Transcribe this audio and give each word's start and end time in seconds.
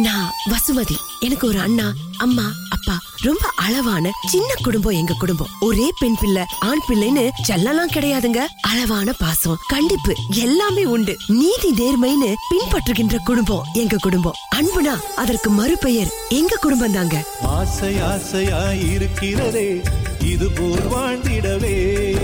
நான் 0.00 0.32
வசுமதி. 0.50 0.96
எனக்கு 1.20 1.48
ஒரு 1.48 1.60
அண்ணா 1.60 1.92
அம்மா 2.18 2.52
அப்பா. 2.70 2.98
ரொம்ப 3.16 3.50
அளவான 3.56 4.10
சின்ன 4.28 4.54
குடும்பம் 4.62 4.92
எங்க 4.92 5.14
குடும்பம். 5.18 5.46
ஒரே 5.60 5.92
பெண் 5.98 6.16
பிள்ளை 6.20 6.42
ஆண் 6.60 6.80
பிள்ளைன்னு 6.88 7.28
செல்லலாம் 7.42 7.88
கிடையாதுங்க. 7.88 8.38
அளவான 8.60 9.12
பாசம் 9.12 9.58
கண்டிப்பு 9.68 10.14
எல்லாமே 10.28 10.84
உண்டு. 10.84 11.16
நீதி 11.26 11.72
நேர்மைன்னு 11.72 12.34
பின்பற்றுகின்ற 12.50 13.16
குடும்பம் 13.24 13.66
எங்க 13.72 13.96
குடும்பம். 14.00 14.34
அன்புனா 14.56 15.00
அதற்கு 15.16 15.50
மறுபெயர் 15.50 16.12
எங்க 16.28 16.56
குடும்பம் 16.56 16.92
தாங்க 16.92 17.24
ஆசை 17.42 18.00
ஆசையா 18.00 18.72
இருக்கிறதே 18.72 19.82
இது 20.24 20.50
போல் 20.50 20.88
வாழ்ந்திடவே. 20.90 22.16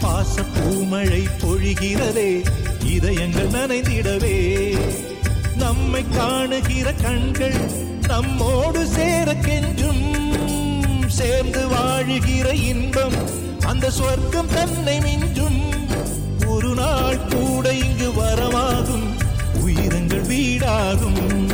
பாச 0.00 0.44
பூமழை 0.54 1.24
பொழிகிறதே 1.40 2.44
இதயங்கள் 2.86 3.48
நனைந்திடவே. 3.48 4.70
நம்மை 5.62 6.04
காணுகிற 6.16 6.92
கண்கள் 6.92 7.58
நம்மோடு 8.06 8.80
சேரக்கென்றும் 8.96 10.02
சேர்ந்து 11.06 11.68
வாழுகிற 11.68 12.52
இன்பம் 12.52 13.16
அந்த 13.66 13.90
சொர்க்கம் 13.90 14.52
தன்னை 14.54 14.98
மிஞ்சும். 14.98 15.60
ஒரு 16.46 16.74
நாள் 16.74 17.20
கூட 17.30 17.74
இங்கு 17.74 18.08
வரமாகும் 18.10 19.06
உயிரங்கள் 19.66 20.26
வீடாகும். 20.26 21.50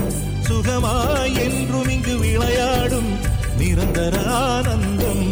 சுகமாய் 0.48 1.36
என்றும் 1.38 1.88
இங்கு 1.88 2.18
விளையாடும் 2.18 3.10
நிரந்தர 3.58 4.22
ஆனந்தம். 4.30 5.26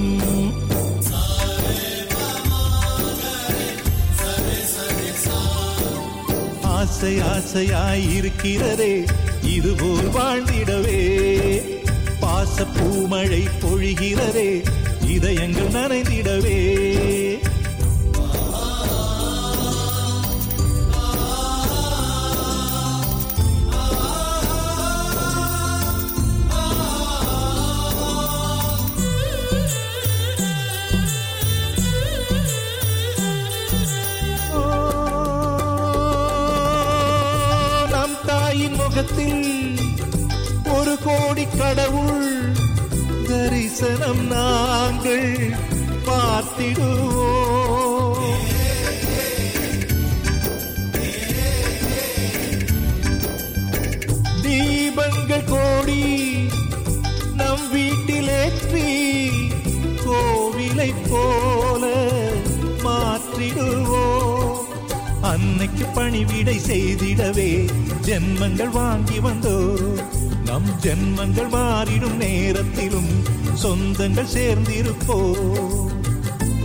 ஆசை 6.76 7.18
ஆசையாய் 7.18 8.14
இருக்கிறதே 8.14 9.04
இதுபோல் 9.42 10.08
வாழ்ந்திடவே. 10.08 11.00
பாச 12.20 12.66
பூமழை 12.76 13.44
பொழிகிறதே 13.60 14.64
இதயங்கள் 15.06 15.68
நனைந்திடவே. 15.68 16.58
தரிசனம் 43.78 44.20
நாங்கள் 44.26 45.32
பார்த்திடுவோம். 46.06 47.42
தீபங்கள் 54.44 55.44
கோடி 55.48 56.00
நம் 57.40 57.66
வீட்டிலேற்றி 57.74 58.86
கோவிலை 60.04 60.90
போல 61.10 61.84
மாற்றிடுவோம். 62.86 64.58
அன்னைக்கு 65.32 65.86
பணிவிடை 65.94 66.58
செய்திடவே 66.70 67.50
ஜென்மங்கள் 68.08 68.74
வாங்கி 68.80 69.20
வந்தோ 69.20 69.58
நம் 70.48 70.68
ஜென்மங்கள் 70.82 71.48
மாறிடும் 71.54 72.18
நேரத்திலும் 72.18 73.12
சொந்தங்கள் 73.62 74.32
சேர்ந்திருப்போ 74.34 75.18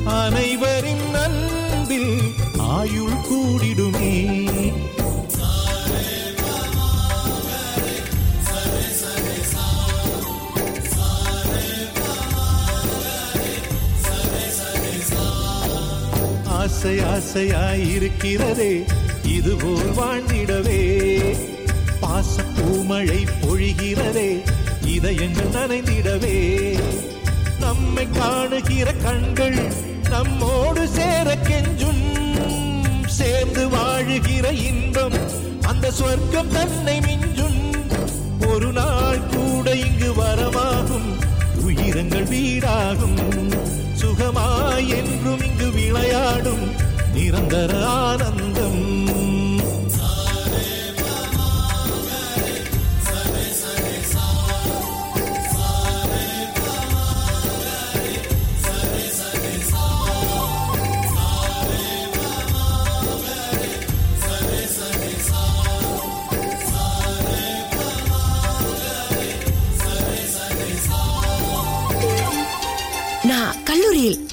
அனைவரின் 0.05 1.09
நன்பில் 1.11 2.33
ஆயுள் 2.57 3.19
கூடிடுமே. 3.29 4.13
ஆசை 16.47 16.99
ஆசையாயிருக்கிறதே 16.99 18.73
இதுபோல் 19.25 19.91
வாழ்ந்திடவே. 19.97 20.81
பாச 22.01 22.43
பூமழை 22.55 23.27
பொழிகிறதே 23.41 24.50
இதயங்கள் 25.01 25.47
நனைந்திடவே 25.47 26.79
நம்மை 27.59 28.07
காணுகிற 28.11 28.93
கண்கள் 28.93 29.73
நம்மோடு 30.09 30.87
சேர 30.87 31.37
கெஞ்சும். 31.43 33.07
சேர்ந்து 33.07 33.67
வாழுகிற 33.67 34.51
இன்பம் 34.51 35.13
அந்த 35.61 35.91
சொர்க்கம் 35.91 36.51
தன்னை 36.51 36.99
மிஞ்சும். 36.99 37.71
ஒரு 38.47 38.71
நாள் 38.71 39.19
கூட 39.19 39.75
இங்கு 39.75 40.11
வரமாகும். 40.11 41.19
உயிரங்கள் 41.67 42.27
வீடாகும். 42.27 43.53
சுகமாய் 44.01 44.87
என்றும் 44.87 45.41
இங்கு 45.41 45.71
விளையாடும். 45.71 46.71
நிரந்தர 47.13 47.87
ஆனந்தம். 47.87 49.10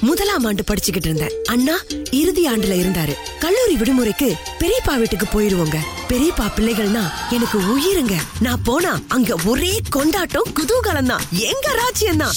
முதலாம் 0.09 0.45
ஆண்டு 0.49 0.63
படிச்சுக்கிட்டு 0.69 1.09
இருந்தேன். 1.09 1.33
அண்ணா 1.53 1.75
இறுதி 2.19 2.43
ஆண்டுல 2.51 2.75
இருந்தாரு. 2.81 3.13
கல்லூரி 3.43 3.75
விடுமுறைக்கு 3.81 4.29
பெரியப்பா 4.61 4.93
வீட்டுக்கு 5.01 5.27
போயிருவோங்க. 5.33 5.77
பெரியப்பா 6.11 6.45
பிள்ளைகள்னா 6.57 7.03
எனக்கு 7.37 7.57
உயிருங்க. 7.73 8.15
நான் 8.47 8.63
போனா 8.69 8.93
அங்க 9.17 9.35
ஒரே 9.51 9.73
கொண்டாட்டம் 9.97 10.51
குதூகலம் 10.59 11.11
தான் 11.13 11.25
எங்க 11.49 11.67
ராஜ்யம் 11.81 12.23
தான் 12.23 12.35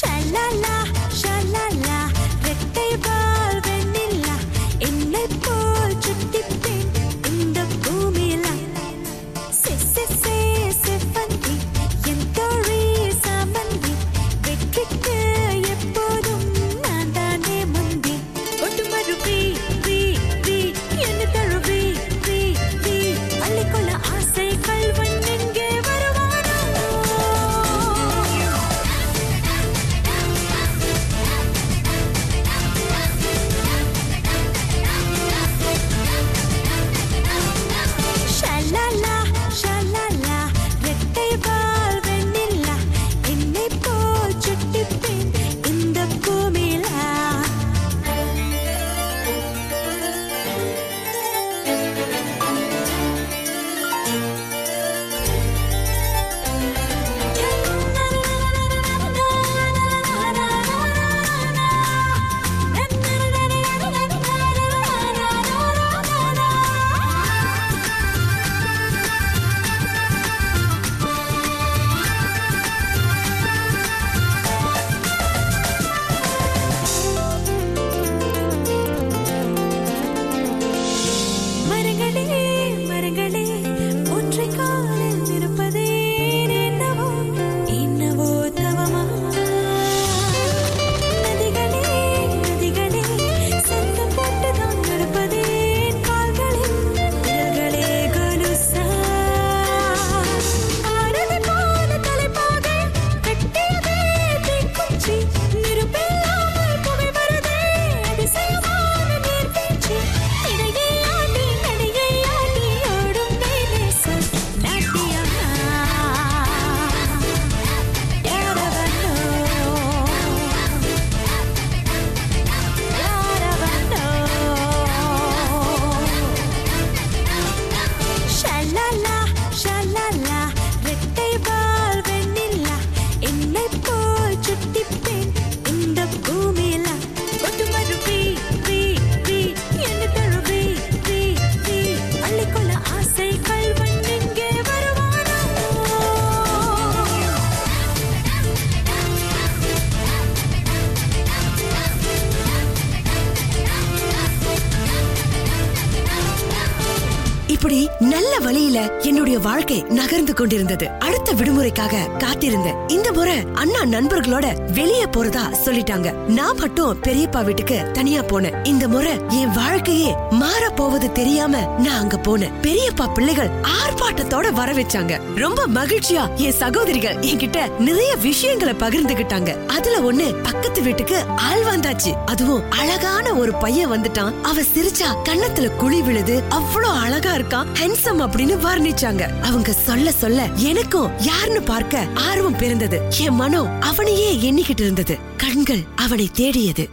வழியில 157.63 158.91
என்னுடைய 158.99 159.39
வாழ்க்கை 159.39 159.83
நகர்ந்து 159.83 160.35
கொண்டிருந்தது. 160.35 160.89
அடுத்த 160.99 161.33
விடுமுறைக்காக 161.33 161.95
காத்திருந்தேன். 162.19 162.91
இந்த 162.91 163.13
முறை 163.13 163.35
அண்ணா 163.55 163.83
நண்பர்களோட 163.83 164.73
வெளியே 164.73 165.05
போறதா 165.05 165.55
சொல்லிட்டாங்க. 165.65 166.13
நான் 166.13 166.57
மட்டும் 166.57 167.01
பெரியப்பா 167.03 167.45
வீட்டுக்கு 167.45 167.91
தனியா 167.93 168.21
போனேன். 168.21 168.67
இந்த 168.67 168.89
முறை 168.89 169.13
என் 169.29 169.51
வாழ்க்கையே 169.51 170.15
மாற 170.31 170.69
போவது 170.69 171.13
தெரியாம 171.13 171.77
நான் 171.79 171.99
அங்க 171.99 172.17
போனேன். 172.17 172.51
பெரியப்பா 172.63 173.13
பிள்ளைகள் 173.15 173.49
ஆர்ப்பாட்டத்தோட 173.49 174.53
வர 174.53 174.73
வச்சாங்க. 174.73 175.21
ரொம்ப 175.35 175.67
மகிழ்ச்சியா 175.75 176.35
என் 176.35 176.53
சகோதரிகள் 176.53 177.17
என்கிட்ட 177.17 177.79
நிறைய 177.79 178.17
விஷயங்களை 178.17 178.75
பகிர்ந்துகிட்டாங்க. 178.75 179.67
அதுல 179.67 180.13
ஒண்ணு 180.13 180.35
பக்கத்து 180.43 180.83
வீட்டுக்கு 180.83 181.25
ஆள் 181.37 181.63
வந்தாச்சு. 181.63 182.15
அதுவும் 182.27 182.71
அழகான 182.71 183.35
ஒரு 183.35 183.55
பையன் 183.55 183.91
வந்துட்டான். 183.91 184.41
அவ 184.43 184.61
சிரிச்சா 184.61 185.17
கன்னத்துல 185.25 185.77
குழி 185.77 186.03
விழுது. 186.03 186.43
அவ்வளவு 186.49 186.95
அழகா 186.95 187.31
இருக்கான் 187.53 187.73
ஹென்சம் 187.81 188.21
அப்படின்னு 188.21 188.57
வர்ணிச்சாங்க. 188.65 189.41
அவங்க 189.41 189.73
சொல்ல 189.73 190.13
சொல்ல 190.13 190.49
எனக்கும் 190.57 191.21
யாருன்னு 191.21 191.63
பார்க்க 191.63 192.07
ஆர்வம் 192.15 192.57
பிறந்தது. 192.57 193.03
என் 193.19 193.35
மனம் 193.35 193.81
அவனையே 193.81 194.53
எண்ணிக்கிட்டு 194.53 194.81
இருந்தது. 194.81 195.19
கண்கள் 195.37 195.83
அவனை 195.97 196.29
தேடியது. 196.33 196.89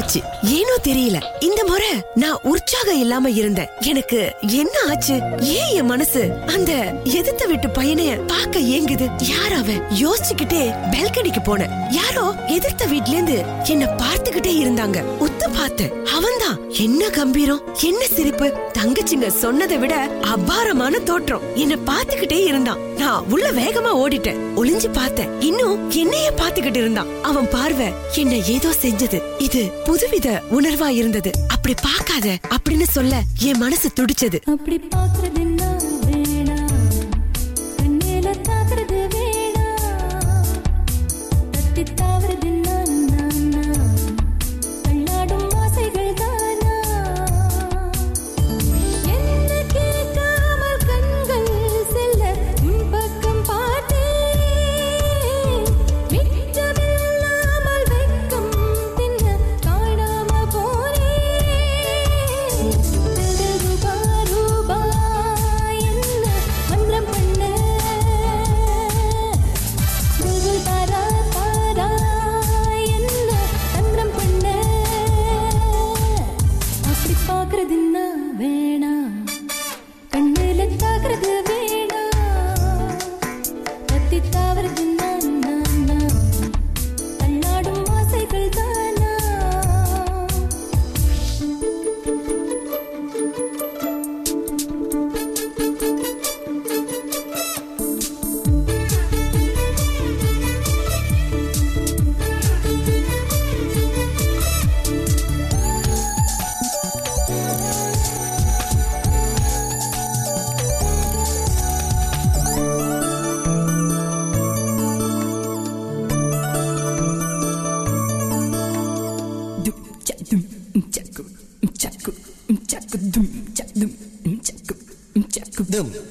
ஆச்சு 0.00 0.20
ஏனோ 0.42 0.74
தெரியல. 0.84 1.18
இந்த 1.40 1.64
முறை 1.64 1.88
நான் 2.14 2.38
உற்சாகம் 2.42 3.00
இல்லாம 3.00 3.30
இருந்தேன். 3.30 3.68
எனக்கு 3.80 4.32
என்ன 4.40 4.78
ஆச்சு? 4.88 5.20
ஏன் 5.40 5.74
என் 5.74 5.86
மனசு 5.86 6.32
அந்த 6.46 7.00
எதிர்த்த 7.04 7.46
வீட்டு 7.46 7.68
பையனைய 7.68 8.26
பாக்க 8.26 8.58
ஏங்குது? 8.58 9.10
யார் 9.18 9.52
அவன்? 9.52 9.82
யோசிச்சுக்கிட்டே 9.90 10.62
பெல்கனிக்கு 10.90 11.42
போனேன். 11.44 11.70
யாரோ 11.90 12.34
எதிர்த்த 12.46 12.84
வீட்ல 12.84 13.12
இருந்து 13.12 13.44
என்ன 13.68 13.84
பார்த்துக்கிட்டே 13.84 14.54
இருந்தாங்க. 14.64 15.04
உத்து 15.20 15.54
பார்த்தேன். 15.56 16.04
அவன்தான். 16.04 16.58
என்ன 16.70 17.08
கம்பீரம்? 17.08 17.62
என்ன 17.82 18.06
சிரிப்பு? 18.06 18.52
தங்கச்சிங்க 18.78 19.26
சொன்னதை 19.26 19.78
விட 19.78 19.94
அபாரமான 20.22 20.98
தோற்றம். 20.98 21.40
என்ன 21.54 21.76
பாத்துக்கிட்டே 21.86 22.44
இருந்தான். 22.44 22.78
நான் 22.96 23.24
உள்ள 23.30 23.50
வேகமா 23.50 23.92
ஓடிட்டேன். 23.92 24.38
ஒளிஞ்சு 24.56 24.92
பார்த்தேன். 24.92 25.40
இன்னும் 25.40 25.90
என்னைய 25.90 26.30
பார்த்துக்கிட்டு 26.36 26.76
இருந்தான். 26.76 27.22
அவன் 27.22 27.48
பார்வை 27.48 27.86
என்ன 28.14 28.34
ஏதோ 28.34 28.68
செஞ்சது. 28.82 29.22
இது 29.38 29.72
புதுவித 29.90 30.42
உணர்வா 30.50 30.88
இருந்தது. 30.88 31.30
அப்படி 31.48 31.74
பார்க்காத 31.82 32.38
அப்படின்னு 32.48 32.82
சொல்ல 32.82 33.22
என் 33.40 33.58
மனசு 33.58 33.90
துடிச்சது. 34.00 34.40
அப்படி 34.44 34.80
பாக்குறது 34.96 35.38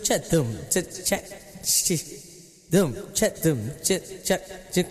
chat 0.09 0.23
dum 0.31 0.47
chit 0.71 0.85
chat 1.05 1.23
chi 1.85 1.95
dum 2.73 2.89
chat 3.13 3.33
dum 3.43 3.59
chit 3.85 4.01
chat 4.27 4.41
chit 4.73 4.87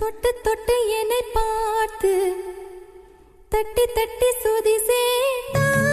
தொட்டு 0.00 0.30
தொட்டு 0.44 0.76
என்னை 0.98 1.20
பார்த்து 1.34 2.12
தட்டி 3.52 3.84
தட்டி 3.96 4.30
சுதி 4.42 4.76
சேர்த்தாயே 4.88 5.87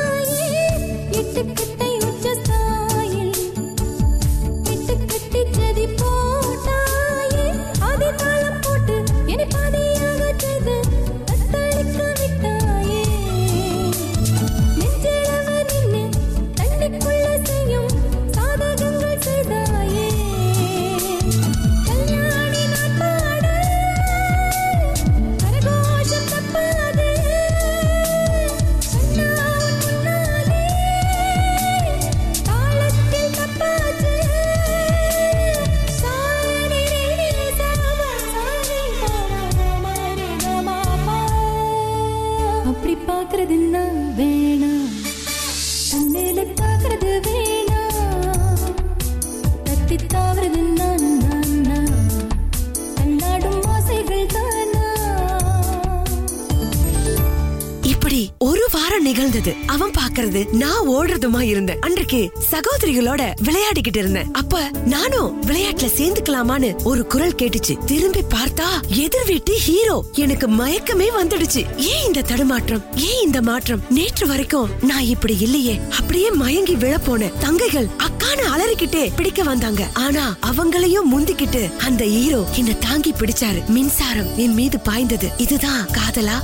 அவன் 60.36 60.48
நான் 60.52 60.90
ஓடுறதுமா 60.90 61.42
இருந்தேன். 61.42 61.80
அன்றைக்கு 61.80 62.32
சகோதரிகளோட 62.52 63.34
விளையாடிக்கிட்டு 63.44 63.98
இருந்தேன். 63.98 64.34
அப்ப 64.34 64.70
நானும் 64.86 65.44
விளையாட்டுல 65.44 65.90
சேர்ந்துக்கலாமான்னு 65.98 66.84
ஒரு 66.84 67.08
குரல் 67.08 67.36
கேட்டுச்சு. 67.42 67.84
திரும்பி 67.86 68.20
பார்த்தா 68.20 68.68
எதிர் 68.88 69.26
வீட்டு 69.26 69.54
ஹீரோ 69.54 70.06
எனக்கு 70.12 70.48
மயக்கமே 70.50 71.08
வந்துடுச்சு. 71.22 71.78
ஏன் 71.78 72.06
இந்த 72.06 72.22
தடுமாற்றம்? 72.22 72.84
ஏன் 72.96 73.24
இந்த 73.24 73.42
மாற்றம்? 73.42 73.82
நேற்று 73.90 74.28
வரைக்கும் 74.28 74.70
நான் 74.82 75.04
இப்படி 75.04 75.38
இல்லையே. 75.40 75.80
அப்படியே 75.98 76.30
மயங்கி 76.32 76.76
விழ 76.76 76.98
போனேன் 76.98 77.34
தங்கைகள் 77.40 77.90
அக்கான 77.98 78.42
அலறிக்கிட்டே 78.56 79.12
பிடிக்க 79.16 79.44
வந்தாங்க. 79.44 79.88
ஆனா 79.94 80.38
அவங்களையும் 80.42 81.12
முந்திக்கிட்டு 81.18 81.78
அந்த 81.78 82.04
ஹீரோ 82.04 82.46
என்ன 82.56 82.74
தாங்கி 82.74 83.12
பிடிச்சாரு. 83.12 83.66
மின்சாரம் 83.68 84.38
என் 84.38 84.54
மீது 84.54 84.80
பாய்ந்தது. 84.80 85.30
இதுதான் 85.38 85.88
காதலா? 85.88 86.38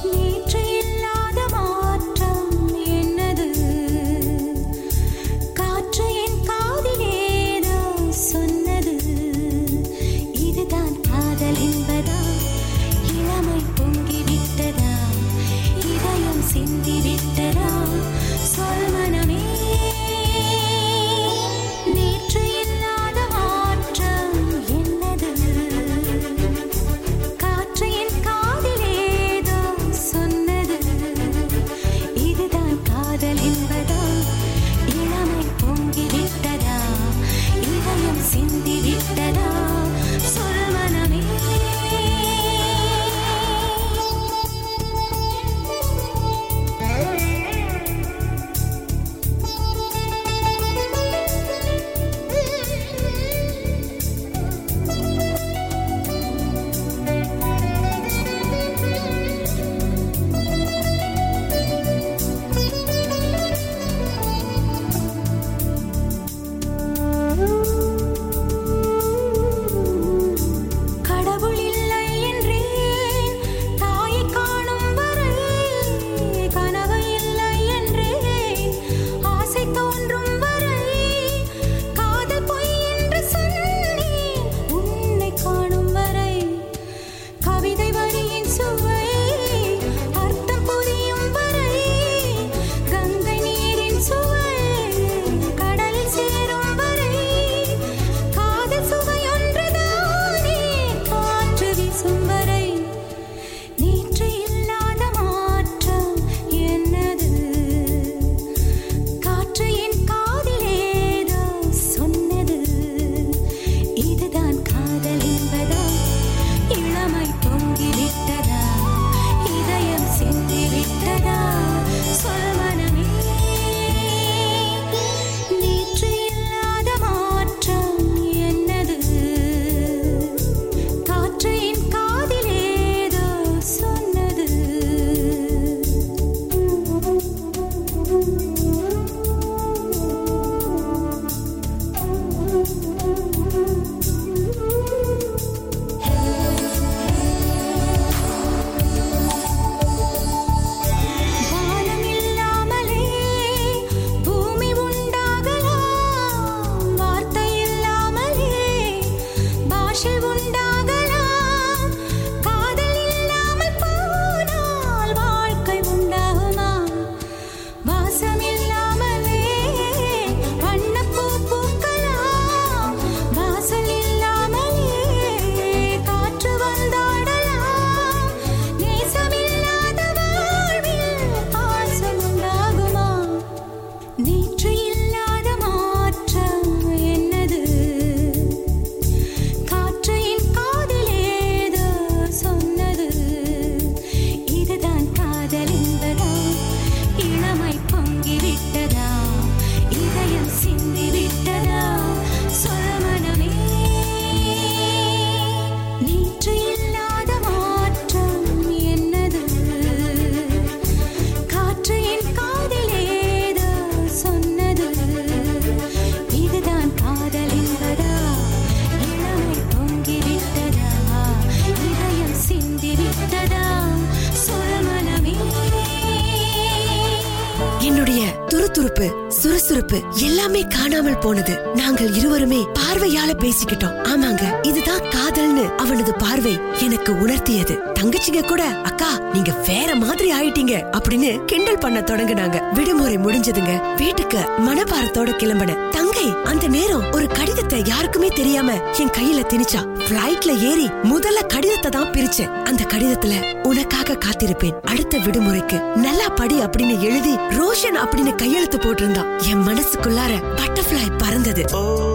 சுறுசுறுப்பு 229.91 230.25
எல்லாமே 230.27 230.61
காணாமல் 230.67 231.17
போனது. 231.17 231.53
நாங்கள் 231.75 232.13
இருவருமே 232.13 232.59
பார்வையால 232.79 233.31
பேசிக்கிட்டோம். 233.43 233.95
ஆமாங்க 234.11 234.43
இதுதான் 234.61 235.05
காதல்னு 235.15 235.65
அவனது 235.75 236.13
பார்வை 236.13 236.53
எனக்கு 236.81 237.11
உணர்த்தியது. 237.13 237.75
தங்கச்சிங்க 237.99 238.41
கூட 238.47 238.63
அக்கா 238.63 239.11
நீங்க 239.33 239.51
வேற 239.67 239.95
மாதிரி 239.95 240.29
ஆயிட்டீங்க 240.33 240.75
அப்படின்னு 240.97 241.31
கிண்டல் 241.45 241.83
பண்ண 241.83 241.99
தொடங்குனாங்க. 241.99 242.73
விடுமுறை 242.73 243.17
முடிஞ்சதுங்க. 243.17 243.73
வீட்டுக்கு 243.95 244.41
மனபாரத்தோட 244.67 245.31
கிளம்பின 245.41 245.77
தங்க 245.89 246.10
அந்த 246.29 246.67
நேரம் 246.67 247.11
ஒரு 247.11 247.27
கடிதத்தை 247.27 247.81
யாருக்குமே 247.85 248.27
தெரியாம 248.27 248.73
என் 248.73 249.09
கையில 249.09 249.45
திணிச்சா. 249.45 249.85
பிளைட்ல 249.97 250.57
ஏறி 250.59 250.87
முதல்ல 250.87 251.47
கடிதத்தை 251.47 251.91
தான் 251.91 252.11
பிரிச்சேன். 252.11 252.63
அந்த 252.63 252.83
கடிதத்துல 252.83 253.65
உனக்காக 253.67 254.13
காத்திருப்பேன். 254.13 254.81
அடுத்த 254.81 255.17
விடுமுறைக்கு 255.17 255.95
நல்லா 255.95 256.29
படி 256.29 256.59
அப்படின்னு 256.59 256.99
எழுதி 256.99 257.35
ரோஷன் 257.35 257.95
அப்படின்னு 257.95 258.35
கையெழுத்து 258.35 258.77
போட்டிருந்தான். 258.77 259.49
என் 259.49 259.67
மனசுக்குள்ளார 259.67 260.43
பட்டர்ஃபிளை 260.55 261.17
பறந்தது. 261.17 261.65
Oh, 261.71 262.09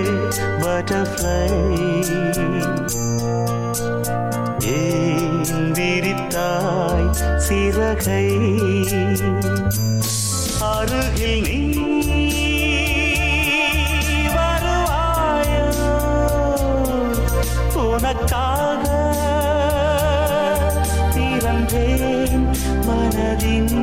butterfly. 0.62 1.52
ஏன் 4.74 5.50
விரித்தாய் 5.78 7.10
சிறகை 7.38 8.26
அருகில் 10.70 11.46
நீ 11.46 11.62
வருவாயோ 14.36 15.68
உனக்காக 17.86 18.84
திறந்தேன் 21.16 22.46
மனதின் 22.90 23.76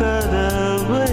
கதவை 0.00 1.10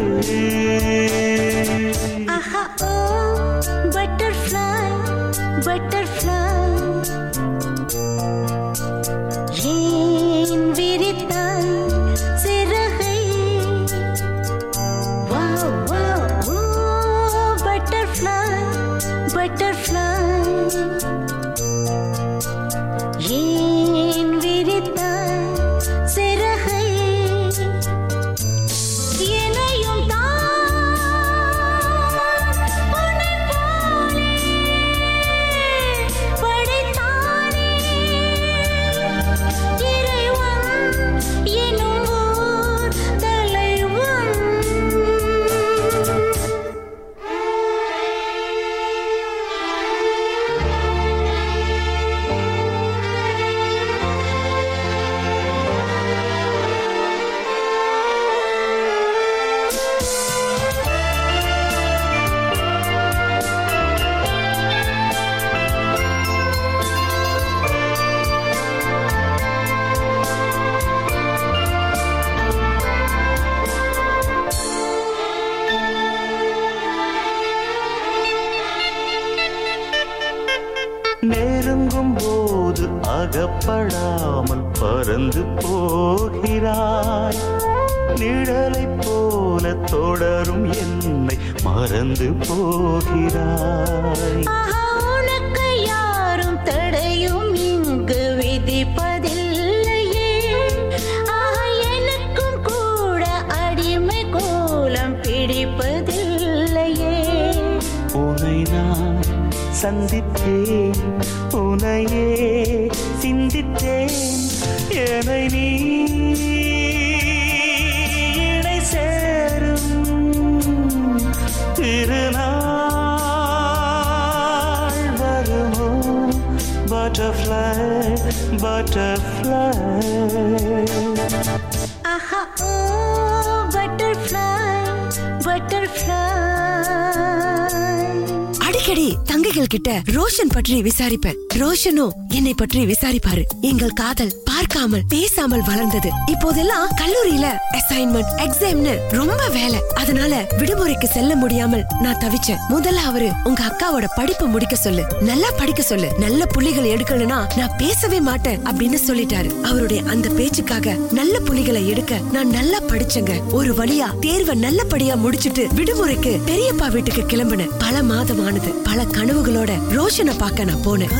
அடிக்கடி 138.57 139.17
தங்கைகள் 139.23 139.63
கிட்ட 139.63 140.01
ரோஷன் 140.09 140.49
பற்றி 140.49 140.81
விசாரிப்பேன். 140.81 141.35
ரோஷனும் 141.53 142.11
என்னை 142.27 142.53
பற்றி 142.53 142.85
விசாரிப்பாரு. 142.85 143.41
எங்கள் 143.61 143.89
காதல் 143.89 144.31
பார்க்காமல் 144.61 145.05
பேசாமல் 145.07 145.63
வளர்ந்தது. 145.63 146.09
இப்போதெல்லாம் 146.25 146.89
கல்லூரியில 147.01 147.45
அசைன்மெண்ட் 147.77 148.31
எக்ஸாம்னு 148.37 148.93
ரொம்ப 149.09 149.47
வேலை. 149.47 149.79
அதனால 149.93 150.45
விடுமுறைக்கு 150.57 151.05
செல்ல 151.05 151.35
முடியாமல் 151.35 151.85
நான் 151.99 152.17
தவிச்சேன். 152.17 152.59
முதல்ல 152.69 153.01
அவரு 153.09 153.29
உங்க 153.43 153.61
அக்காவோட 153.63 154.07
படிப்பு 154.15 154.45
முடிக்க 154.47 154.75
சொல்லு. 154.75 155.03
நல்லா 155.21 155.49
படிக்க 155.57 155.81
சொல்லு. 155.81 156.09
நல்ல 156.19 156.45
புள்ளிகள் 156.45 156.89
எடுக்கணும்னா 156.93 157.39
நான் 157.57 157.75
பேசவே 157.77 158.19
மாட்டேன் 158.19 158.59
அப்படின்னு 158.59 158.99
சொல்லிட்டாரு. 159.07 159.61
அவருடைய 159.61 160.01
அந்த 160.07 160.29
பேச்சுக்காக 160.29 160.95
நல்ல 161.11 161.39
புள்ளிகளை 161.39 161.87
எடுக்க 161.87 162.19
நான் 162.31 162.47
நல்லா 162.47 162.81
படிச்சேங்க. 162.81 163.51
ஒரு 163.51 163.73
வழியா 163.73 164.19
தேர்வை 164.19 164.55
நல்லபடியா 164.55 165.15
முடிச்சிட்டு 165.15 165.67
விடுமுறைக்கு 165.75 166.35
பெரியப்பா 166.45 166.91
வீட்டுக்கு 166.91 167.25
கிளம்பின 167.25 167.69
பல 167.79 168.03
மாதம் 168.03 168.45
ஆனது 168.45 168.73
பல 168.89 169.01
கனவுகளோட 169.17 169.71
ரோஷனை 169.97 170.37
பார்க்க 170.37 170.63
நான் 170.63 170.85
போனேன். 170.85 171.13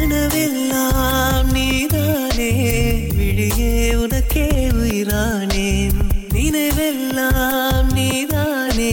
விழியே 3.36 3.96
உனக்கே 3.96 4.48
உயிரானேன் 4.50 5.92
நினைவெல்லாம் 6.34 7.94
நீதானே. 7.94 8.92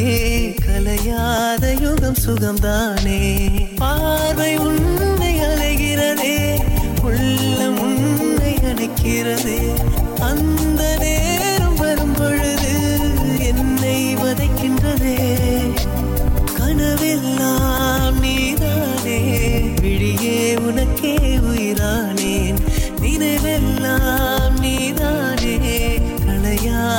கலையாத 0.48 1.81
யுகம் 1.81 2.14
சுகம்தானே. 2.27 3.48
பார்வை 3.77 4.57
உன்னை 4.57 5.38
அலைகிறதே. 5.38 6.59
உள்ளம் 7.03 7.81
உன்னை 7.81 8.55
அணைக்கிறதே. 8.55 9.72
அந்த 10.20 10.96
நேரம் 10.98 11.28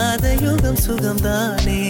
களையாத 0.10 0.30
யுகம் 0.44 0.80
சுகம்தானே? 0.86 1.82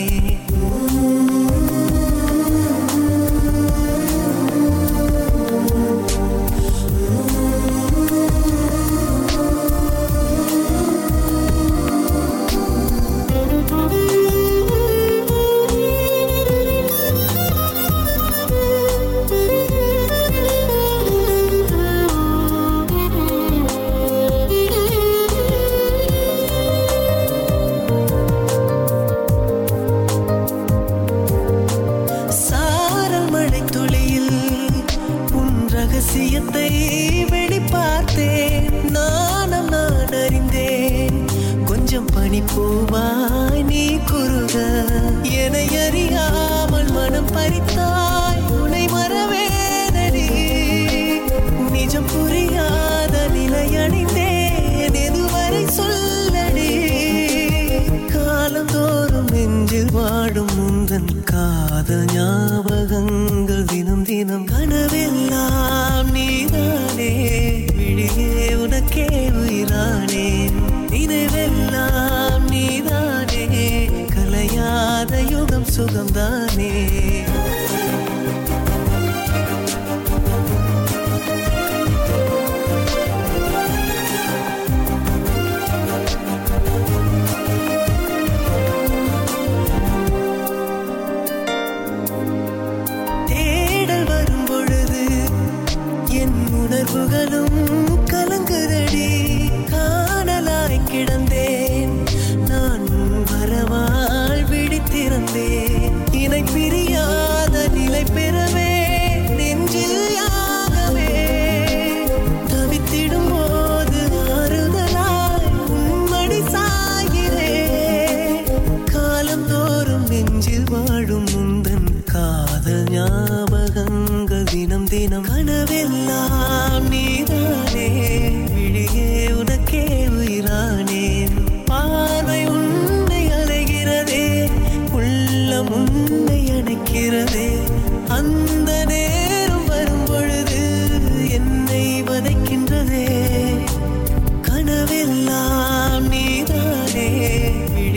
சுகம்தானே? 75.79 76.71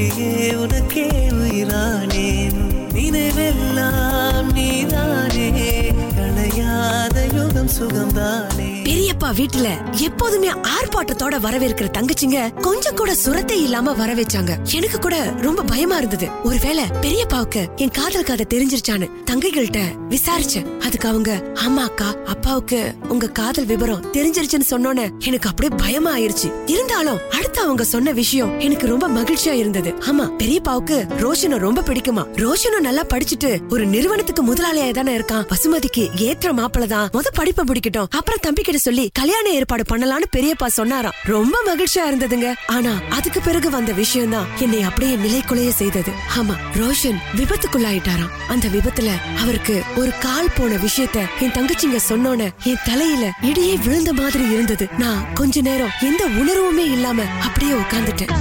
விழியே 0.03 0.49
உனக்கே 0.55 1.02
அப்பா 9.23 9.41
வீட்டுல 9.41 9.69
எப்போதுமே 10.05 10.49
ஆர்ப்பாட்டத்தோட 10.77 11.35
வரவேற்கிற 11.45 11.89
தங்கச்சிங்க 11.97 12.39
கொஞ்சம் 12.61 12.97
கூட 13.01 13.11
சுரத்தை 13.15 13.57
இல்லாம 13.63 13.93
வர 13.93 14.15
வச்சாங்க 14.15 14.53
எனக்கு 14.79 14.99
கூட 14.99 15.17
ரொம்ப 15.41 15.63
பயமா 15.63 15.97
இருந்தது. 15.97 16.27
ஒருவேளை 16.45 16.85
பெரியப்பாவுக்கு 17.05 17.61
என் 17.77 17.93
காதல் 17.99 18.27
கதை 18.31 18.45
தெரிஞ்சிருச்சான்னு 18.55 19.07
தங்கைகள்கிட்ட 19.31 19.83
விசாரிச்சேன். 20.15 20.67
அதுக்கு 20.79 21.09
அவங்க 21.09 21.31
ஆமா 21.67 21.83
அக்கா 21.89 22.09
அப்பாவுக்கு 22.25 22.95
உங்க 23.09 23.29
காதல் 23.29 23.67
விவரம் 23.67 24.03
தெரிஞ்சிருச்சுன்னு 24.13 24.69
சொன்னோன்னே 24.71 25.05
எனக்கு 25.25 25.49
அப்படியே 25.49 25.73
பயமா 25.85 26.17
ஆயிருச்சு. 26.17 26.51
இருந்தாலும் 26.67 27.21
அடுத்து 27.31 27.63
அவங்க 27.63 27.85
சொன்ன 27.85 28.13
விஷயம் 28.13 28.61
எனக்கு 28.61 28.87
ரொம்ப 28.87 29.09
மகிழ்ச்சியா 29.09 29.53
இருந்தது. 29.53 29.93
ஆமா 30.11 30.27
பெரியப்பாவுக்கு 30.43 30.99
ரோஷனை 31.23 31.61
ரொம்ப 31.67 31.81
பிடிக்குமா? 31.81 32.27
ரோஷனும் 32.45 32.87
நல்லா 32.89 33.07
படிச்சுட்டு 33.15 33.53
ஒரு 33.69 33.87
நிறுவனத்துக்கு 33.87 34.45
முதலாளியா 34.53 34.91
தானே 34.91 35.17
இருக்கான். 35.19 35.47
பசுமதிக்கு 35.55 36.07
ஏற்ற 36.29 36.53
மாப்பிள 36.53 36.87
தான் 36.87 37.09
முத 37.13 37.35
படிப்பை 37.35 37.65
முடிக்கட்டும். 37.71 38.11
அப்புறம் 38.11 38.45
தம்பி 38.49 38.63
கிட்ட 38.63 38.83
சொல்லி 38.89 39.11
கல்யாண 39.12 39.48
ஏற்பாடு 39.48 39.85
பண்ணலாம்னு 39.90 40.29
பெரியப்பா 40.37 40.66
சொன்னாராம். 40.66 41.12
ரொம்ப 41.25 41.57
மகிழ்ச்சியா 41.66 42.05
இருந்ததுங்க. 42.11 42.55
ஆனா 42.66 43.01
அதுக்கு 43.11 43.40
பிறகு 43.40 43.70
வந்த 43.70 43.92
விஷயம் 43.92 44.31
தான் 44.31 44.46
என்னை 44.59 44.83
அப்படியே 44.83 45.14
நிலைக்குலைய 45.16 45.68
செய்தது. 45.68 46.12
ஆமா 46.38 46.57
ரோஷன் 46.75 47.18
விபத்துக்குள்ளாயிட்டாராம். 47.37 48.33
அந்த 48.48 48.68
விபத்துல 48.68 49.11
அவருக்கு 49.38 49.83
ஒரு 49.96 50.12
கால் 50.20 50.53
போன 50.57 50.75
விஷயத்த 50.75 51.27
என் 51.40 51.51
தங்கச்சிங்க 51.51 52.01
சொன்னோன 52.09 52.51
என் 52.64 52.85
தலையில 52.85 53.31
இடியே 53.42 53.77
விழுந்த 53.85 54.12
மாதிரி 54.12 54.48
இருந்தது. 54.48 54.88
நான் 54.98 55.33
கொஞ்ச 55.33 55.61
நேரம் 55.61 55.96
எந்த 56.01 56.25
உணர்வுமே 56.27 56.87
இல்லாம 56.92 57.22
அப்படியே 57.22 57.72
உட்கார்ந்துட்டேன். 57.72 58.35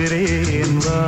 பாடுகிறேன் 0.00 0.76
வா. 0.84 0.98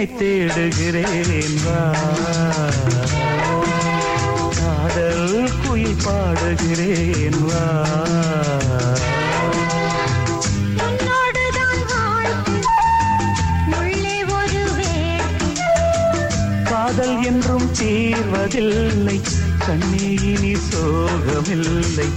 உன்னை 0.00 0.16
தேடுகிறேன் 0.16 1.56
காதல் 4.58 5.32
குயில் 5.62 5.96
பாடுகிறேன் 6.04 7.40
வா. 7.42 7.64
காதல் 16.64 17.24
என்றும் 17.24 17.68
தீர்வதில்லை 17.78 19.18
கண்ணே 19.66 20.08
இனி 20.22 20.54
சோகமில்லை. 20.68 22.08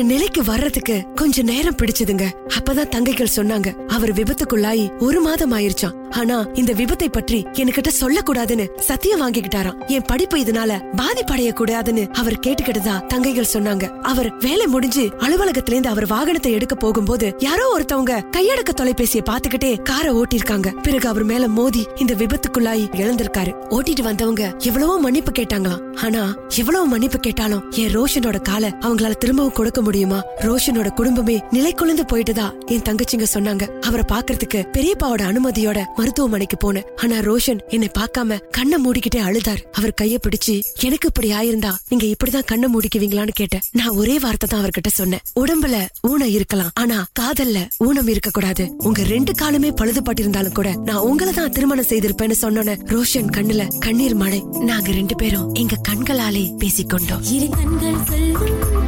ஒரு 0.00 0.08
நிலைக்கு 0.08 0.44
வர்றதுக்கு 0.44 1.04
கொஞ்ச 1.14 1.42
நேரம் 1.42 1.76
பிடிச்சதுங்க. 1.76 2.26
அப்பதான் 2.58 2.88
தங்கைகள் 2.88 3.32
சொன்னாங்க 3.36 3.68
அவர் 3.96 4.12
விபத்துக்குள்ளாயி 4.18 4.84
ஒரு 5.06 5.20
மாதம் 5.20 5.54
ஆயிருச்சாம். 5.56 5.96
ஆனா 6.20 6.36
இந்த 6.60 6.72
விபத்தை 6.78 7.08
பற்றி 7.12 7.38
என்கிட்ட 7.60 7.90
சொல்லக்கூடாதுன்னு 7.98 8.64
சத்தியம் 8.88 9.20
வாங்கிக்கிட்டாராம். 9.22 9.78
என் 9.94 10.06
படிப்பு 10.10 10.36
இதனால 10.42 10.78
பாதிப்படைய 11.00 11.50
கூடாதுன்னு 11.58 12.04
அவர் 12.20 12.40
கேட்டுக்கிட்டதா 12.46 12.94
தங்கைகள் 13.12 13.52
சொன்னாங்க. 13.52 13.84
அவர் 14.12 14.28
வேலை 14.46 14.66
முடிஞ்சு 14.66 15.04
அலுவலகத்துல 15.24 15.74
இருந்து 15.74 15.92
அவர் 15.92 16.06
வாகனத்தை 16.14 16.52
எடுக்க 16.58 16.74
போகும்போது 16.74 17.28
யாரோ 17.46 17.66
ஒருத்தவங்க 17.74 18.16
கையடக்க 18.36 18.72
தொலைபேசியை 18.80 19.22
பாத்துக்கிட்டே 19.30 19.72
காரை 19.90 20.12
ஓட்டிருக்காங்க 20.20 20.68
பிறகு 20.86 21.08
அவர் 21.12 21.26
மேல 21.32 21.48
மோதி 21.58 21.82
இந்த 22.04 22.14
விபத்துக்குள்ளாயி 22.22 22.84
இழந்திருக்காரு 23.02 23.54
ஓட்டிட்டு 23.76 24.04
வந்தவங்க 24.08 24.44
எவ்வளவோ 24.70 24.96
மன்னிப்பு 25.06 25.34
கேட்டாங்களாம். 25.38 25.84
ஆனா 26.06 26.22
எவ்வளவு 26.60 26.86
மன்னிப்பு 26.86 27.18
கேட்டாலும் 27.18 27.64
என் 27.82 27.92
ரோஷனோட 27.96 28.38
காலை 28.42 28.72
அவங்களால 28.84 29.20
திரும்பவும் 29.22 29.56
கொடுக்க 29.60 29.80
முடியுமா? 29.82 30.20
ரோஷனோட 30.46 30.88
குடும்பமே 31.00 31.38
நிலை 31.56 31.72
குலந்து 31.74 32.06
போயிட்டுதா 32.12 32.48
என் 32.74 32.86
தங்கச்சிங்க 32.88 33.28
சொன்னாங்க. 33.36 33.64
அவரை 33.88 34.04
பாக்குறதுக்கு 34.12 34.60
பெரியப்பாவோட 34.74 35.22
அனுமதியோட 35.30 35.78
மருத்துவமனைக்கு 35.98 36.56
போனேன். 36.64 36.86
ஆனா 37.02 37.16
ரோஷன் 37.28 37.60
என்னை 37.74 37.88
பார்க்காம 37.98 38.38
கண்ணை 38.56 38.78
மூடிக்கிட்டே 38.84 39.20
அழுதார். 39.28 39.62
அவர் 39.78 39.96
கைய 40.00 40.16
பிடிச்சு 40.24 40.54
எனக்கு 40.86 41.08
இப்படி 41.10 41.30
ஆயிருந்தா 41.38 41.72
நீங்க 41.90 42.06
இப்படிதான் 42.12 42.48
கண்ணை 42.50 42.68
மூடிக்குவீங்களான்னு 42.74 43.34
கேட்டேன். 43.40 43.64
நான் 43.80 43.96
ஒரே 44.02 44.16
வார்த்தை 44.24 44.48
தான் 44.48 44.62
அவர்கிட்ட 44.62 44.92
சொன்னேன். 45.00 45.24
உடம்புல 45.42 45.76
ஊனம் 46.10 46.32
இருக்கலாம். 46.36 46.72
ஆனா 46.82 46.98
காதல்ல 47.20 47.58
ஊனம் 47.86 48.10
இருக்க 48.14 48.30
கூடாது 48.32 48.66
உங்க 48.88 49.02
ரெண்டு 49.14 49.34
காலுமே 49.42 49.72
பழுதுபட்டிருந்தாலும் 49.80 50.56
கூட 50.60 50.68
நான் 50.88 51.04
உங்களை 51.10 51.32
தான் 51.32 51.54
திருமணம் 51.58 51.90
செய்திருப்பேன்னு 51.92 52.38
சொன்னோன்னே 52.44 52.76
ரோஷன் 52.94 53.32
கண்ணுல 53.36 53.66
கண்ணீர் 53.86 54.18
மழை 54.22 54.42
நாங்க 54.70 54.90
ரெண்டு 55.00 55.16
பேரும் 55.22 55.48
எங்க 55.62 55.80
கண்களாலே 55.88 56.44
பேசிக்கொண்டோம். 56.64 57.24
இரு 57.36 57.48
கண்கள் 57.58 58.00
சொல்லும் 58.10 58.79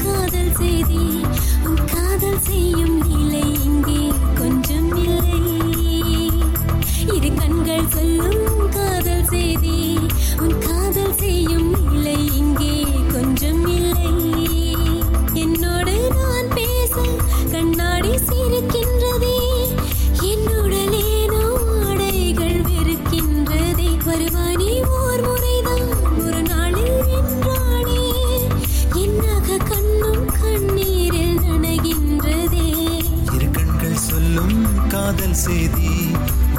காதல் 35.12 35.34
செய்தி 35.34 35.90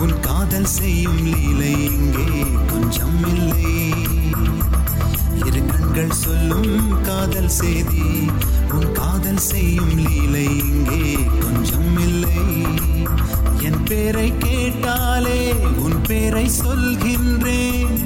உன் 0.02 0.20
காதல் 0.20 0.66
செய்யும் 0.66 1.20
லீலை 1.26 1.72
இங்கே 1.86 2.26
கொஞ்சம் 2.72 3.18
இல்லை. 3.32 3.72
இரு 5.48 5.62
கண்கள் 5.72 6.12
சொல்லும் 6.12 7.02
காதல் 7.02 7.50
செய்தி 7.50 8.06
உன் 8.76 8.92
காதல் 8.92 9.38
செய்யும் 9.38 9.94
லீலை 10.00 10.46
இங்கே 10.58 11.02
கொஞ்சம் 11.44 11.98
இல்லை. 11.98 12.44
என் 13.70 13.84
பேரை 13.84 14.38
கேட்டாலே 14.38 15.54
உன் 15.86 16.02
பேரை 16.02 16.50
சொல்கின்றேன். 16.64 17.98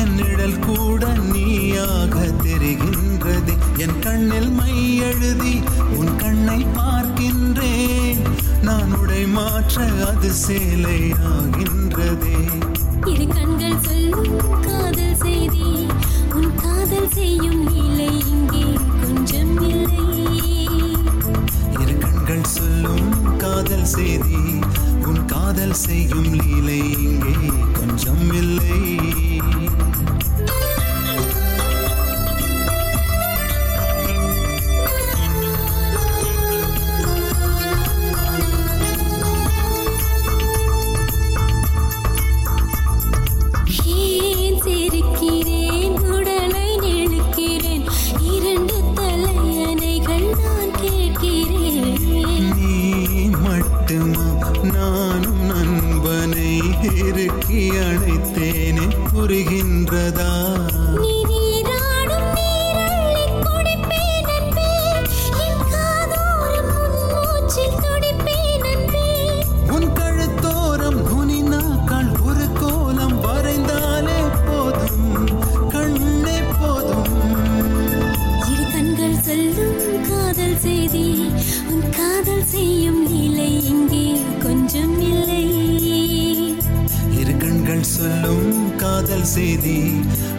என் 0.00 0.14
நிழல் 0.14 0.58
கூட 0.58 1.12
நீயாக 1.32 2.16
தெரிகின்றது. 2.44 3.54
என் 3.78 3.98
கண்ணில் 3.98 4.50
மை 4.50 4.98
எழுதி 4.98 5.56
உன் 6.00 6.16
கண்ணை 6.16 6.60
பார்க்கின்றேன் 6.64 6.85
மாற்ற 9.36 9.76
அது 10.08 10.30
சேலையாகின்றதே. 10.42 12.36
இரு 13.12 13.26
கண்கள் 13.26 13.78
சொல்லும் 13.86 14.36
காதல் 14.66 15.16
செய்தி 15.22 15.68
உன் 16.38 16.50
காதல் 16.62 17.10
செய்யும் 17.16 17.62
நிலை 17.68 18.10
இங்கே 18.32 18.64
கொஞ்சம் 19.02 19.54
இல்லை. 19.70 20.04
இரு 21.82 21.94
கண்கள் 22.04 22.46
சொல்லும் 22.56 23.10
காதல் 23.38 23.88
செய்தி 23.94 24.42
உன் 25.10 25.24
காதல் 25.24 25.78
செய்யும் 25.84 26.30
லீலை 26.40 26.80
இங்கே 27.08 27.36
கொஞ்சம் 27.78 28.26
இல்லை. 28.42 28.80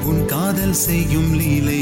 உன் 0.08 0.22
காதல் 0.26 0.78
செய்யும் 0.80 1.32
லீலை 1.34 1.77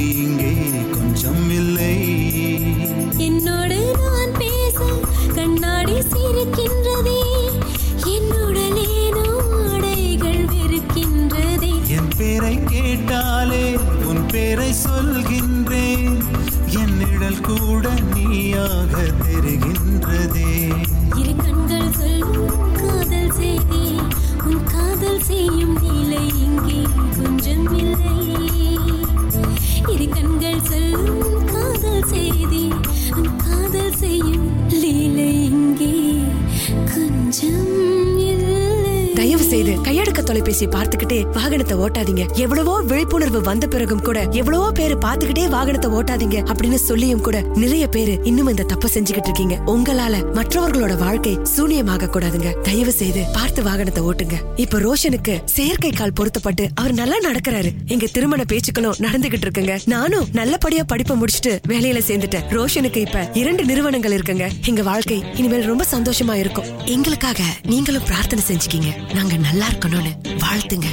பார்த்துக்கிட்டே 41.65 41.73
வாகனத்தை 41.73 41.94
ஓட்டாதீங்க. 42.05 42.25
எவ்வளவோ 42.43 42.73
விழிப்புணர்வு 42.89 43.39
வந்த 43.49 43.65
பிறகும் 43.73 44.03
கூட 44.07 44.19
எவ்வளவோ 44.39 44.67
பேரு 44.79 44.95
பாத்துக்கிட்டே 45.05 45.45
வாகனத்தை 45.55 45.89
ஓட்டாதீங்க 45.97 46.37
அப்படின்னு 46.51 46.79
சொல்லியும் 46.87 47.23
கூட 47.27 47.37
நிறைய 47.63 47.85
பேரு 47.95 48.13
இன்னும் 48.29 48.49
இந்த 48.53 48.65
தப்ப 48.71 48.89
செஞ்சுக்கிட்டு 48.95 49.29
இருக்கீங்க. 49.29 49.55
உங்களால 49.73 50.15
மற்றவர்களோட 50.37 50.93
வாழ்க்கை 51.03 51.33
சூனியமாக 51.53 52.09
கூடாதுங்க. 52.15 52.49
தயவு 52.67 52.93
செய்து 52.99 53.21
பார்த்து 53.37 53.61
வாகனத்தை 53.69 54.03
ஓட்டுங்க. 54.09 54.37
இப்ப 54.63 54.79
ரோஷனுக்கு 54.85 55.35
செயற்கை 55.55 55.91
கால் 55.99 56.15
பொருத்தப்பட்டு 56.19 56.65
அவர் 56.81 56.95
நல்லா 57.01 57.17
நடக்கிறாரு. 57.27 57.71
எங்க 57.95 58.05
திருமண 58.17 58.43
பேச்சுக்களும் 58.51 58.97
நடந்துகிட்டு 59.05 59.47
இருக்குங்க. 59.47 59.75
நானும் 59.95 60.27
நல்லபடியா 60.39 60.85
படிப்பை 60.93 61.15
முடிச்சுட்டு 61.21 61.53
வேலையில 61.73 62.01
சேர்ந்துட்டேன். 62.09 62.45
ரோஷனுக்கு 62.57 63.01
இப்ப 63.07 63.25
இரண்டு 63.41 63.65
நிறுவனங்கள் 63.71 64.15
இருக்குங்க. 64.17 64.47
எங்க 64.71 64.81
வாழ்க்கை 64.91 65.19
இனிமேல் 65.39 65.69
ரொம்ப 65.71 65.85
சந்தோஷமா 65.95 66.37
இருக்கும். 66.43 66.69
எங்களுக்காக 66.95 67.41
நீங்களும் 67.73 68.07
பிரார்த்தனை 68.11 68.43
செஞ்சுக்கீங்க. 68.51 68.91
நாங்க 69.17 69.35
நல்லா 69.47 69.67
இருக்கணும்னு 69.73 70.13
வாழ்த்துங்க. 70.45 70.87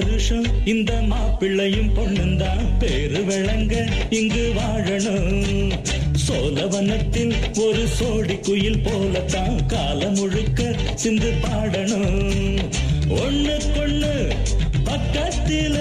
வருஷம் 0.00 0.44
இந்த 0.64 0.92
மாப்பிள்ளையும் 0.92 1.90
பொண்ணுந்தான் 1.96 2.78
பேரு 2.78 3.24
விளங்க 3.24 3.88
இங்கு 4.10 4.52
வாழணும். 4.56 5.72
சோழவனத்தில் 6.12 7.34
ஒரு 7.56 7.86
சோடி 7.86 8.36
குயில் 8.36 8.80
போலத்தான் 8.80 9.66
காலம் 9.66 10.14
முழுக்க 10.14 10.74
சிந்து 10.94 11.32
பாடணும். 11.42 12.58
ஒண்ணு 13.08 13.56
கொண்ணு 13.76 14.36
பக்கத்தில 14.84 15.76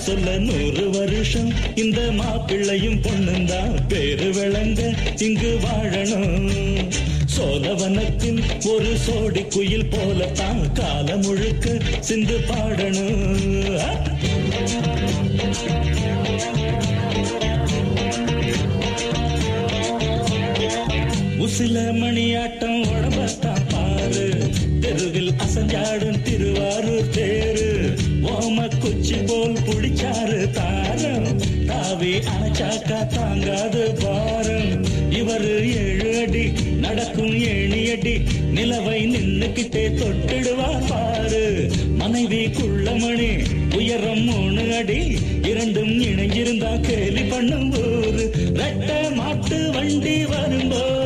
சொல்ல 0.00 0.38
நூறு 0.38 0.90
வருஷம். 0.90 1.52
இந்த 1.74 2.00
மாப்பிள்ளையும் 2.00 3.00
பொண்ணுந்தான். 3.00 3.74
பேரு 3.88 4.30
விளங்க 4.30 4.94
இங்கு 5.18 5.58
வாழணும். 5.62 6.50
சோதவனத்தின் 7.36 8.40
ஒரு 8.64 8.96
சோடி 9.06 9.42
குயில் 9.42 9.86
போலத்தான் 9.86 10.72
காலம் 10.72 11.20
முழுக்க 11.20 11.78
சிந்து 12.00 12.38
பாடணும். 12.38 13.38
உசில 21.38 21.78
மணியாட்டம் 22.02 22.78
உடம்பத்தான் 22.84 23.62
பாரு 23.68 24.50
தெருவில் 24.80 25.32
அசஞ்சாடும் 25.32 26.22
திருவாரூர் 26.22 27.10
தேரு. 27.10 27.69
ஓம 28.60 28.68
குச்சி 28.80 29.18
போல் 29.28 29.54
புடிச்சாரு 29.66 30.38
தாரம். 30.56 31.28
தாவி 31.68 32.10
அணைச்சாக்கா 32.32 32.98
தாங்காது 33.14 33.84
பாரம். 34.02 34.72
இவரு 35.20 35.52
ஏழு 35.82 36.08
அடி 36.22 36.42
நடக்கும் 36.84 37.32
ஏணி 37.52 37.80
அடி 37.94 38.14
நிலவை 38.56 38.98
நின்னுக்கிட்டே 39.12 39.84
தொட்டிடுவார் 40.00 40.86
பாரு. 40.90 41.42
மனைவி 42.02 42.42
குள்ளமணி 42.58 43.30
உயரம் 43.78 44.24
மூணு 44.28 44.64
அடி 44.76 45.00
இரண்டும் 45.50 45.94
இணைஞ்சிருந்தா 46.08 46.72
கேலி 46.88 47.24
பண்ணும் 47.32 47.70
போது 47.70 48.26
ரெட்ட 48.60 48.90
மாட்டு 49.18 49.60
வண்டி 49.76 50.16
வரும்போது 50.26 50.99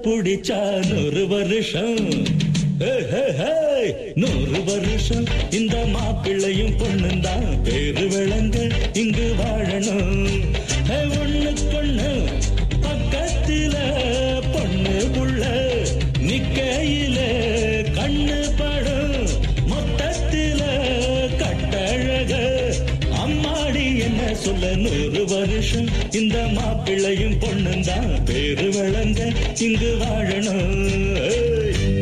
புடிச்சா 0.00 0.86
நூறு 0.92 1.26
வருஷம். 1.28 2.08
நூறு 4.14 4.64
வருஷம். 4.64 5.24
இந்த 5.50 5.84
மாப்பிள்ளையும் 5.92 6.76
பொண்ணும் 6.76 7.20
தான் 7.20 7.62
பேரு 7.62 8.08
விளங்க. 8.08 8.66
இங்கு 8.92 9.34
வாழணும். 9.38 10.28
ஹே, 10.88 10.94
ஒண்ணுக்கொண்ணு 10.94 12.24
பக்கத்தில 12.82 13.74
பொண்ணு 14.52 15.08
புள்ள 15.14 15.46
நிக்கையில 16.26 17.18
கண்ணு 17.94 18.50
படம். 18.56 19.26
மொத்தத்தில 19.70 20.60
கட்டழக. 21.38 22.32
அம்மாடி 23.26 24.02
என்ன 24.02 24.34
சொல்ல 24.34 24.74
நூறு 24.74 25.24
வருஷம். 25.24 26.01
இந்த 27.12 27.24
மாப்பிள்ளையும் 27.24 27.38
பொண்ணுந்தான் 27.38 28.24
பேரு 28.24 28.70
விளங்க 28.70 29.32
இங்கு 29.58 29.96
வாழணும். 30.00 31.16
ஏய். 31.20 32.00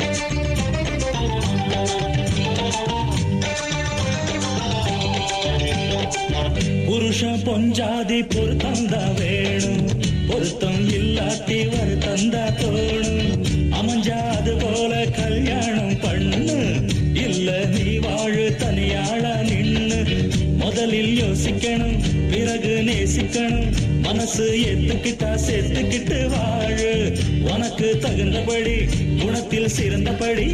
புருஷன் 6.87 7.41
பொஞ்சாதி 7.45 8.29
பொருத்தந்தா 8.29 9.15
வேணும். 9.15 9.89
பொருத்தம் 10.29 10.89
இல்லாத்தி 10.89 11.69
வருத்தந்தா 11.69 12.53
தோணும். 12.63 13.39
அமைஞ்சாது 13.71 14.59
போல 14.59 15.05
கல்யாணம் 15.05 15.99
பண்ணு. 16.01 16.83
இல்ல 17.15 17.65
நீ 17.65 17.97
வாழு 17.97 18.55
தனியாள 18.59 19.43
நின்னு. 19.43 20.05
முதலில் 20.59 21.23
யோசிக்கணும் 21.23 21.99
பிறகு 22.31 22.83
நேசிக்கணும். 22.87 23.90
மனசு 24.11 24.45
ஏத்துக்கிட்டா 24.53 25.39
சேர்த்துக்கிட்டு 25.47 26.29
வாழு. 26.29 27.17
உனக்கு 27.55 27.99
தகுந்தபடி 28.01 28.75
குணத்தில் 29.23 29.69
சிறந்தபடி 29.69 30.47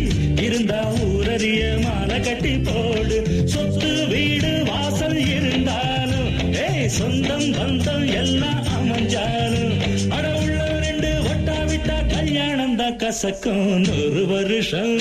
இருந்தா 0.42 0.92
ஊரறிய 1.04 1.82
மாலை 1.82 2.20
கட்டி 2.20 2.58
போடு. 2.58 3.42
சொத்து 3.44 4.06
வீடு 4.06 4.62
வாசல் 4.64 5.16
இருந்தாலும் 5.26 6.52
ஏய் 6.52 6.88
சொந்தம் 6.88 7.48
பந்தம் 7.52 8.12
எல்லாம் 8.14 8.66
அமைஞ்சாலும். 8.76 9.74
அட 10.10 10.34
உள்ள 10.34 10.78
ரெண்டு 10.80 11.12
ஒட்டா 11.22 11.56
விட்டா 11.72 12.14
கல்யாணம் 12.14 12.76
தான் 12.76 12.96
கசக்கும். 12.96 13.86
நூறு 13.88 14.26
வருஷம். 14.26 14.98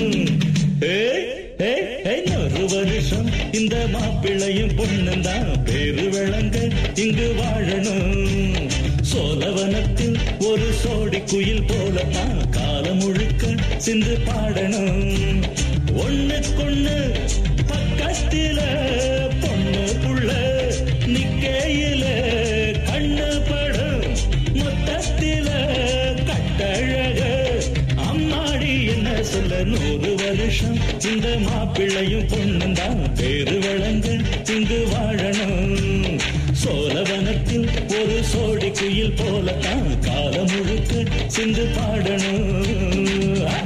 ஏய் 0.79 1.25
ஏய், 1.59 1.87
ஏய், 2.03 2.23
நூறு 2.25 2.75
வருஷம். 2.75 3.44
இந்த 3.55 3.75
மாப்பிள்ளையும் 3.93 4.73
பொண்ணுந்தான் 4.77 5.63
பேரு 5.63 6.09
விளங்க 6.09 6.57
இங்கு 6.95 7.27
வாழணும். 7.37 8.69
சோழவனத்தில் 9.01 10.17
ஒரு 10.39 10.67
சோடி 10.73 11.19
குயில் 11.19 11.65
போலத்தான் 11.67 12.49
காலம் 12.49 12.97
முழுக்க 12.97 13.55
சிந்து 13.77 14.17
பாடணும். 14.25 15.43
ஒண்ணுக்கொண்ணு 16.03 16.97
பக்கத்தில 17.69 18.59
என்ன 29.59 29.77
நூறு 29.77 30.15
வருஷம். 30.15 30.77
இந்த 31.11 31.27
மாப்பிள்ளையும் 31.27 32.27
பொண்ணும் 32.27 32.71
தான் 32.71 33.13
பேரு 33.13 33.59
வழங்க 33.59 34.07
இங்கு 34.53 34.87
வாழணும். 34.91 36.19
சோழவனத்தில் 36.51 37.69
ஒரு 37.87 38.23
சோடி 38.23 38.71
குயில் 38.71 39.13
போலத்தான். 39.15 39.99
காலம் 39.99 40.49
முழுக்க 40.51 41.03
சிந்து 41.27 41.67
பாடணும். 41.75 43.64